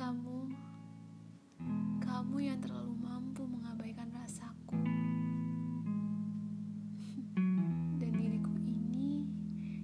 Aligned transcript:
kamu. 0.00 0.48
Kamu 2.00 2.36
yang 2.40 2.56
terlalu 2.64 2.96
mampu 3.04 3.44
mengabaikan 3.44 4.08
rasaku. 4.16 4.80
Dan 8.00 8.08
diriku 8.16 8.56
ini 8.64 9.28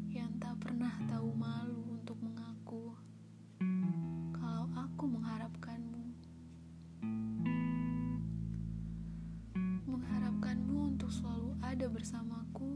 yang 0.08 0.32
tak 0.40 0.56
pernah 0.56 0.96
tahu 1.04 1.36
malu 1.36 2.00
untuk 2.00 2.16
mengaku 2.24 2.96
kalau 4.32 4.72
aku 4.72 5.04
mengharapkanmu. 5.04 6.04
Mengharapkanmu 9.84 10.96
untuk 10.96 11.12
selalu 11.12 11.60
ada 11.60 11.92
bersamaku 11.92 12.75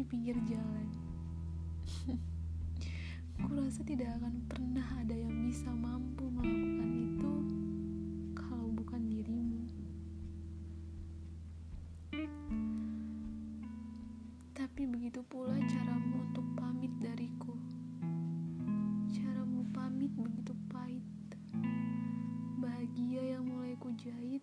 di 0.00 0.08
pinggir 0.08 0.40
jalan. 0.48 0.88
Kurasa 3.44 3.84
tidak 3.84 4.16
akan 4.16 4.48
pernah 4.48 4.86
ada 4.96 5.12
yang 5.12 5.44
bisa 5.44 5.68
mampu 5.68 6.24
melakukan 6.32 6.88
itu 7.04 7.34
kalau 8.32 8.72
bukan 8.72 9.04
dirimu. 9.12 9.60
Tapi 14.56 14.88
begitu 14.88 15.20
pula 15.28 15.60
caramu 15.68 16.32
untuk 16.32 16.48
pamit 16.56 16.96
dariku. 16.96 17.52
Caramu 19.12 19.68
pamit 19.76 20.16
begitu 20.16 20.56
pahit. 20.72 21.04
Bahagia 22.56 23.36
yang 23.36 23.44
mulai 23.44 23.76
kujahit 23.76 24.40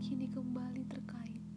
kini 0.00 0.24
kembali 0.32 0.88
terkait. 0.88 1.53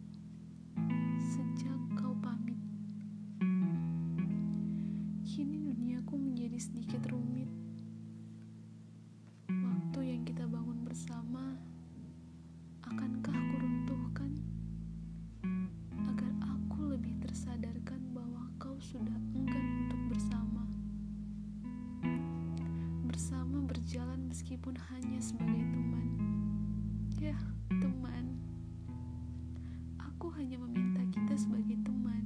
Meskipun 24.38 24.78
hanya 24.94 25.18
sebagai 25.18 25.66
teman. 25.74 26.08
Ya, 27.18 27.34
teman. 27.74 28.38
Aku 29.98 30.30
hanya 30.30 30.62
meminta 30.62 31.02
kita 31.10 31.34
sebagai 31.34 31.74
teman 31.82 32.22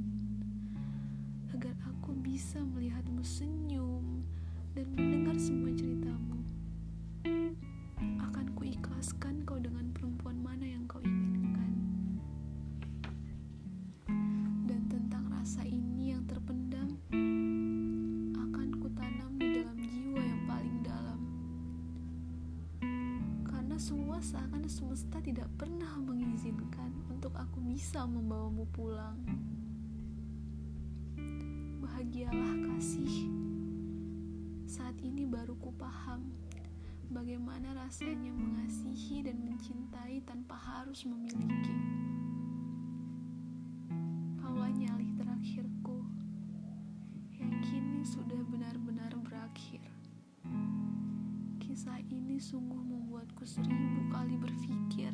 agar 1.57 1.73
aku 1.89 2.13
bisa 2.21 2.61
melihatmu 2.61 3.25
senyum 3.25 4.29
dan 4.77 4.93
mendengar 4.93 5.41
semua 5.41 5.73
ceritamu. 5.73 6.42
Seakan 24.23 24.71
semesta 24.71 25.19
tidak 25.19 25.51
pernah 25.59 25.99
mengizinkan 25.99 26.95
untuk 27.11 27.35
aku 27.35 27.59
bisa 27.59 28.07
membawamu 28.07 28.71
pulang. 28.71 29.19
Bahagialah 31.83 32.55
kasih. 32.71 33.27
Saat 34.71 35.03
ini 35.03 35.27
baru 35.27 35.59
ku 35.59 35.75
paham 35.75 36.31
bagaimana 37.11 37.75
rasanya 37.75 38.31
mengasihi 38.31 39.27
dan 39.27 39.43
mencintai 39.43 40.23
tanpa 40.23 40.55
harus 40.55 41.03
memiliki. 41.03 41.75
kisah 51.83 51.99
ini 52.15 52.39
sungguh 52.39 52.79
membuatku 52.79 53.43
seribu 53.43 54.07
kali 54.15 54.39
berpikir. 54.39 55.11